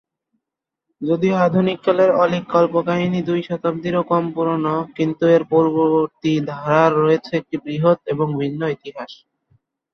[1.01, 7.99] যদিও আধুনিককালের অলীক কল্পকাহিনী দুই শতাব্দীরও কম পুরনো, কিন্তু এর পূর্ববর্তী ধারার রয়েছে একটি বৃহৎ
[8.05, 9.11] এবং ভিন্ন ইতিহাস।